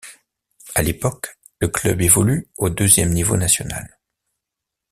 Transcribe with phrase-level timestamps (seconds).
[0.73, 3.99] À l'époque, le club évolue au deuxième niveau national.